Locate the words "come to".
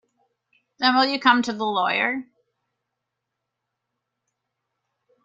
1.19-1.53